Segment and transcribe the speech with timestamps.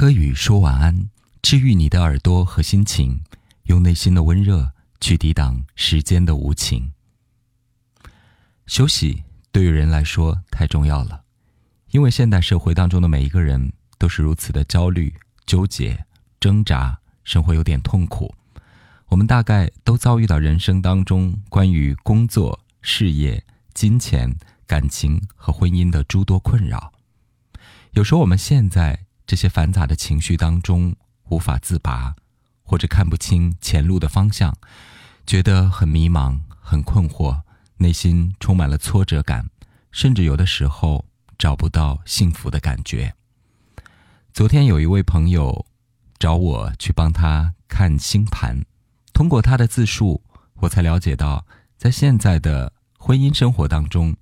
[0.00, 1.10] 柯宇说晚安，
[1.42, 3.20] 治愈你的耳朵和心情，
[3.64, 6.94] 用内心的温热去抵挡时间的无情。
[8.66, 11.24] 休息对于人来说太重要了，
[11.90, 16.06] 因为现代社会当中的每一个人都是如此的焦虑、纠结、
[16.40, 18.34] 挣扎，生活有点痛苦。
[19.08, 23.44] 我们大概都遭遇到人生当中关于工作、事业、
[23.74, 24.34] 金钱、
[24.66, 26.90] 感情和婚姻的诸多困扰。
[27.90, 28.98] 有时候我们现在。
[29.30, 30.92] 这些繁杂的情绪当中
[31.28, 32.16] 无法自拔，
[32.64, 34.52] 或者看不清前路的方向，
[35.24, 37.40] 觉得很迷茫、很困惑，
[37.76, 39.48] 内心充满了挫折感，
[39.92, 41.04] 甚至有的时候
[41.38, 43.14] 找不到幸福的感觉。
[44.32, 45.64] 昨天有一位朋友
[46.18, 48.64] 找我去帮他看星盘，
[49.12, 51.46] 通过他的自述，我才了解到，
[51.78, 54.16] 在现在的婚姻生活当中，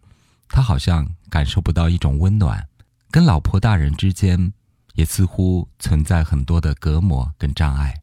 [0.50, 2.68] 他好像感受不到一种温暖，
[3.10, 4.52] 跟老婆大人之间。
[4.98, 8.02] 也似乎存在很多的隔膜跟障碍。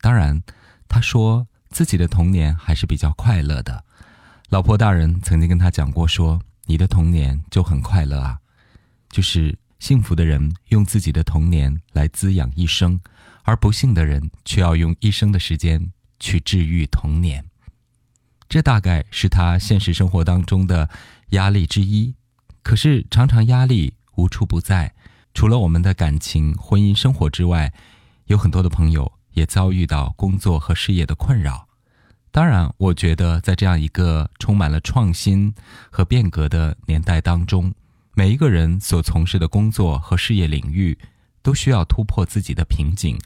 [0.00, 0.40] 当然，
[0.86, 3.84] 他说自己的童年还是比较快乐的。
[4.48, 8.38] 老婆大人曾经跟他讲过，说你的童年就很快乐啊，
[9.10, 13.00] 就是幸福的人用自己的童年来滋养一生，
[13.42, 17.44] 而不幸的人却要用一生的时间去治愈童年。
[18.48, 20.88] 这大概是他现实生活当中的
[21.30, 22.14] 压力之一。
[22.62, 24.94] 可是常常压力无处不在。
[25.34, 27.72] 除了我们的感情、婚姻生活之外，
[28.26, 31.66] 有很多的朋友也遭遇到工作和事业的困扰。
[32.30, 35.54] 当然，我觉得在这样一个充满了创新
[35.90, 37.72] 和变革的年代当中，
[38.14, 40.96] 每一个人所从事的工作和事业领域
[41.42, 43.18] 都需要突破自己的瓶颈，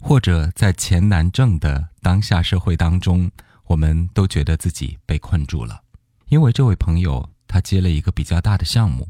[0.00, 3.30] 或者在钱难挣的当下社会当中，
[3.66, 5.82] 我们都觉得自己被困住了。
[6.28, 9.08] 因为这位朋友他接了一个比较大的项目。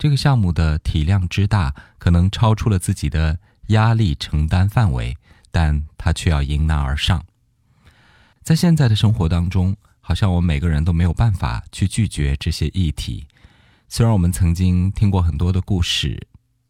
[0.00, 5.14] 这个项目的体量之大，可能超出了自己的压力承担范围，
[5.50, 7.22] 但他却要迎难而上。
[8.42, 13.26] 在现在的生活当中，好像我们每个人都没有办法去拒绝这些议题。
[13.90, 16.26] 虽然我们曾经听过很多的故事，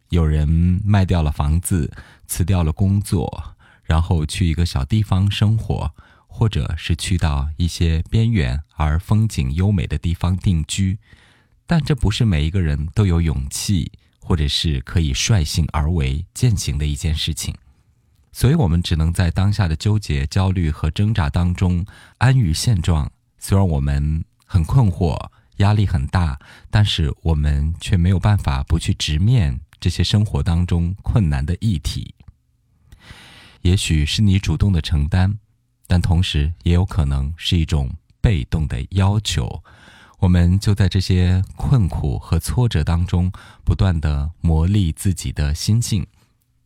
[0.09, 0.49] 有人
[0.85, 1.89] 卖掉了房子，
[2.27, 3.55] 辞掉了工作，
[3.85, 5.95] 然后去一个小地方生活，
[6.27, 10.99] 或者是去到一些边远而风景优美的地方定居。
[11.71, 17.55] 但这不是每一个人都有勇气，或者是可以率性而为践行的一件事情，
[18.33, 21.87] 所以我们只能在当下的纠结、焦虑和挣扎当中
[22.19, 23.09] 安于现状。
[23.39, 25.17] 虽然我们很困惑、
[25.59, 26.37] 压力很大，
[26.73, 32.13] 但是我们却没有办法不去直面这些生活当中困难的议题。
[33.61, 35.39] 也许是你主动的承担，
[35.87, 37.89] 但同时也有可能是一种
[38.21, 39.63] 被动的要求。
[40.21, 43.33] 我们就在这些困苦和挫折当中，
[43.65, 46.07] 不断的磨砺自己的心境。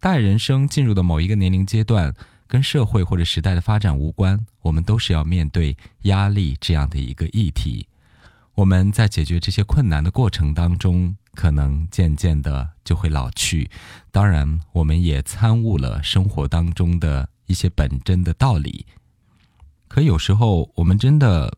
[0.01, 2.13] 待人生进入的某一个年龄阶段，
[2.49, 7.87] 跟社会或者时代的发展无关，我们都是要面对压力这样的一个议题。
[8.57, 13.71] 我们在解决这些困难的过程当中，可能渐渐的就会老去。
[14.11, 18.85] 当然，我们也参悟了生活当中的一些本真的道理。
[19.87, 21.57] 可有时候，我们真的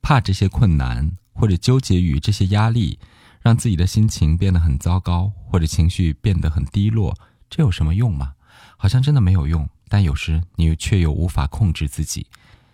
[0.00, 1.12] 怕这些困难。
[1.36, 2.98] 或者纠结于这些压力，
[3.40, 7.14] 让自己的心情变得很糟糕，或者情绪变得很低落，
[7.48, 8.32] 这有什么用吗？
[8.76, 9.68] 好像真的没有用。
[9.88, 12.26] 但有时你却又无法控制自己，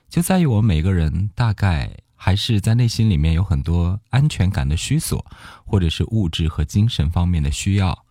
[0.09, 5.23] 就在于我们每个人大概还是在内心里面有很多安全感的需索，
[5.67, 8.07] 或者是物质和精神方面的需要。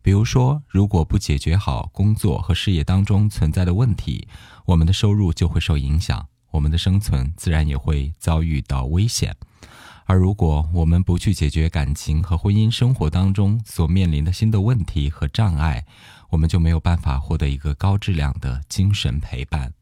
[0.00, 4.28] 比如说，如果不解决好工作和事业当中存在的问题，
[4.64, 9.34] 我们的收入就会受影响，我们的生存自然也会遭遇到危险。
[10.08, 15.84] 而如果我们不去解决感情和婚姻生活当中所面临的新的问题和障碍，
[16.30, 19.72] 我们就没有办法获得一个高质量的精神陪伴。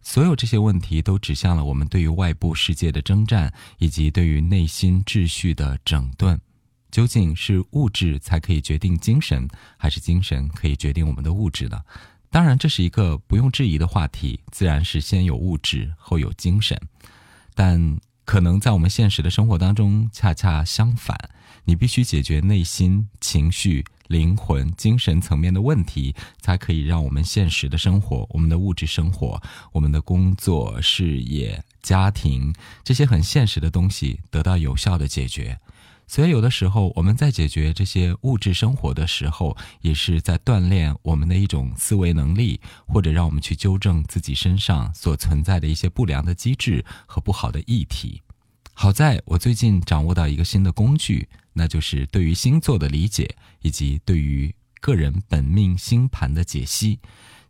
[0.00, 6.40] 所有这些问题都指向了我们对于外部世界的征战，以及对于内心秩序的整顿。
[6.92, 11.80] 究竟是物质才可以决定精神，还是精神可以决定我们的物质呢？
[12.30, 16.80] 当然，这是一个不用质疑的话题，自然是先有物质后有精神，
[17.56, 17.98] 但。
[18.30, 21.18] 可能在我们现实的生活当中，恰恰相反，
[21.64, 29.42] 你必须解决内心、情绪、灵魂、精神层面的问题，才可以让我们现实的生活、我们的物质生活、
[29.72, 32.54] 我们的工作、事业、家庭
[32.84, 35.58] 这些很现实的东西得到有效的解决。
[36.10, 48.20] 所以，有的时候我们在解决这些物质生活的时候，也是在锻炼我们的一种思维能力，或者让我们去纠正自己身上所存在的一些不良的机制和不好的议题。
[48.74, 56.98] 好在我最近掌握到一个新的工具，那就是对于星座的理解，以及对于个人本命星盘的解析。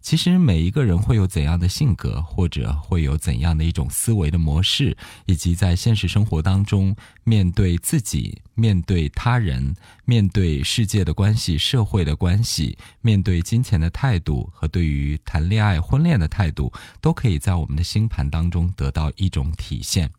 [0.00, 9.76] 其实每一个人会有怎样的性格，或者会有怎样的一种思维的模式，以及在现实生活当中面对自己、面对他人、
[10.06, 20.10] 面对世界的关系、社会的关系、面对金钱的态度和对于谈恋爱、婚恋的态度，都可以在我们的星盘当中得到一种体现。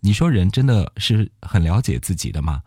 [0.00, 2.62] 你说人真的是很了解自己的吗？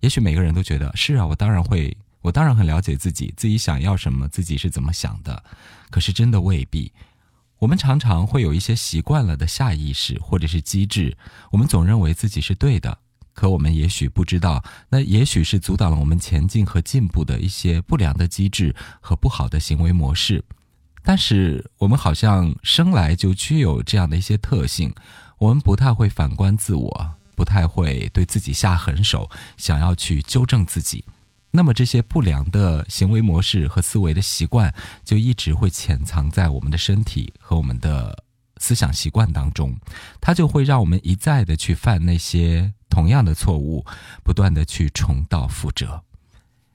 [0.00, 1.96] 也许每个人都觉得是啊，我当然会。
[2.28, 5.42] 我当然很了解自己，自己想要什么，自己是怎么想的。
[5.88, 6.92] 可是真的未必。
[7.58, 11.16] 我们常常会有一些习惯了的下意识或者是机制，
[11.50, 12.98] 我们总认为自己是对的，
[13.32, 20.44] 可我们也许不知道，那也许是阻挡了我们前进和进步的一些不良的机制和不好的行为模式。
[21.02, 24.94] 但是我们好像生来就具有这样的一些特性，
[25.38, 31.02] 我们不太会反观自我，不太会对自己下狠手，想要去纠正自己。
[31.50, 34.72] 那么这些不良的行为模式和思维的习惯，
[35.04, 38.24] 就一直会潜藏在我们的身体和我们的
[38.58, 39.74] 思想习惯当中，
[40.20, 43.84] 它就会让我们一再的去犯那些同样的错误，
[44.22, 46.02] 不断的去重蹈覆辙。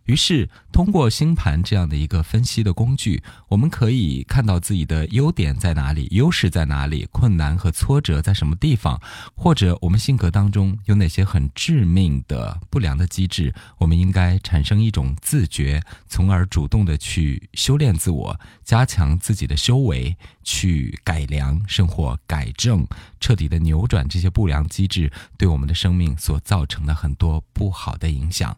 [0.06, 9.02] 于是，通过星盘这样的一个分析的工具，我们可以看到自己的优点在哪里，优势在哪里，困难和挫折在什么地方，
[9.34, 22.86] 或者我们性格当中有哪些很致命的不良的机制，我们应该产生一种自觉，从而主动的去修炼自我，加强自己的修为，去改良生活，改正，
[23.22, 28.58] 彻底的扭转这些不良机制对我们的生命所造成的很多不好的影响。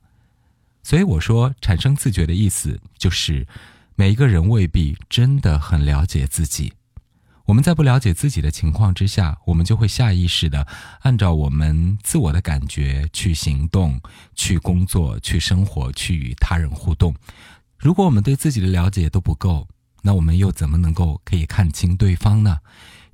[0.86, 3.48] 所以我说，产生自觉的意思就是，
[3.96, 6.74] 每一个人未必真的很了解自己。
[7.46, 10.68] 我们在不了解自己的情况之下，我们就会下意识的
[11.00, 14.00] 按照我们自我的感觉去行动、
[14.36, 17.16] 去工作、去生活、去与他人互动。
[17.80, 19.68] 如果我们对自己的了解都不够，
[20.04, 22.60] 那我们又怎么能够可以看清对方呢？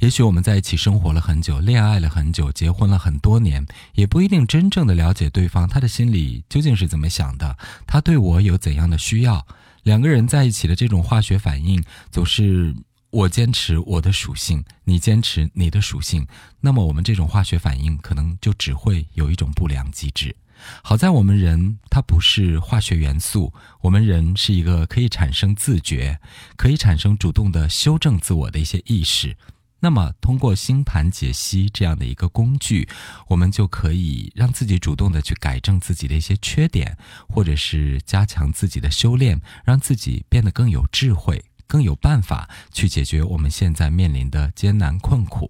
[0.01, 3.63] 也许我们在一起生活了很久，恋爱了很久，结婚了很多年，
[3.93, 7.55] 也不一定真正的了解对方，他的心里究竟是怎么想的，
[7.85, 9.45] 他对我有怎样的需要。
[9.83, 12.73] 两个人在一起的这种化学反应，总是
[13.11, 16.25] 我坚持我的属性，你坚持你的属性，
[16.61, 20.35] 那么我们这种化学反应可能就只会有一种不良机制。
[20.81, 26.19] 好在我们人它不是化学元素，我们人是一个可以产生自觉，
[26.57, 29.37] 可以产生主动的修正自我的一些意识。
[29.83, 32.87] 那么，通过星盘解析这样的一个工具，
[33.27, 36.95] 我们就可以让自己主动的去改正自己的一些缺点，
[37.27, 45.49] 或者是加强自己的修炼，让自己变得更有智慧、更有办法去解决我们现在面临的艰难困苦。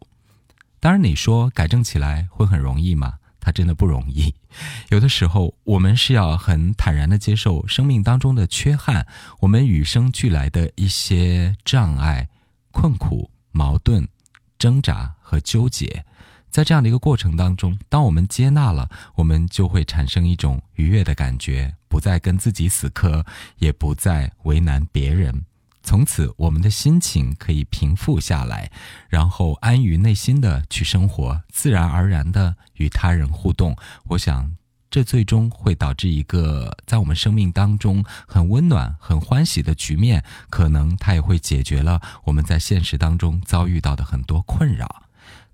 [0.80, 3.16] 当然，你说改正起来会很容易吗？
[3.42, 4.34] 它真的不容易。
[4.89, 9.06] 有的时候，我们是要很坦然的接受生命当中的缺憾，
[9.42, 12.30] 我们与生俱来的一些障碍、
[12.72, 14.07] 困苦、矛盾。
[14.62, 16.06] 挣扎和纠结，
[16.52, 23.25] 在这样的一个过程当中，当我们接纳了，我们就会产生一种愉悦的感觉，不再跟自己死磕，
[23.58, 25.46] 也不再为难别人。
[25.81, 28.72] 从此，我们的心情可以平复下来，
[29.10, 33.75] 然后安于内心的去生活，自然而然的与他人互动。
[34.10, 34.52] 我想。
[34.91, 45.03] 这最终会导致一个在我们生命当中很温暖、很欢喜的局面，可能它也会解决了我们在现实当中遭遇到的很多困扰。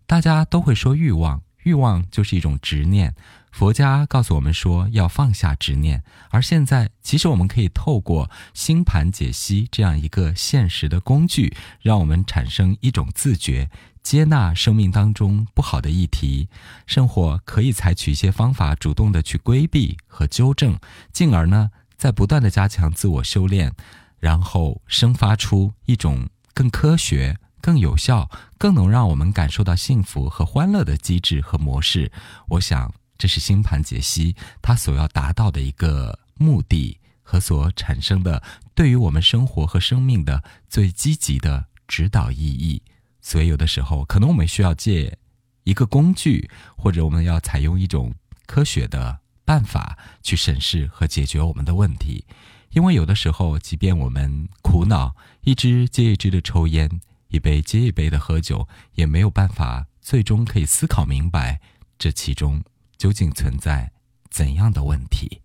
[0.08, 3.14] 大家都会说欲望，欲望就是一种执念。
[3.52, 13.70] 佛家告诉我们说要放下执念，而现在其实我们可以透过星盘解析这样一个现实的工具，让我们产生一种自觉。
[14.08, 16.48] 接纳生命当中不好的议题，
[16.86, 20.80] 生活可以采取一些方法，主动的去规避和纠正，
[21.12, 23.74] 进而呢，在不断的加强自我修炼，
[24.18, 32.10] 然后生发出一种更科学、更有效、更能让我们感受到幸福和欢乐的机制和模式。
[32.48, 38.42] 我想，这是星盘解析它所要达到的一个目的和所产生的
[38.74, 42.82] 对于我们生活和生命的最积极的指导意义。
[43.30, 45.18] 所以，有的时候可能我们需要借
[45.66, 48.16] 一个工具，或者我们要采用一种
[48.46, 52.24] 科学的办法去审视和解决我们的问题。
[52.70, 61.60] 因为有的时候，即便我们苦恼，一支接一支的抽烟，一杯接一杯的喝酒，也没有办法最终可以思考明白
[62.00, 62.64] 这其中
[62.96, 63.92] 究竟存在
[64.30, 65.42] 怎样的问题。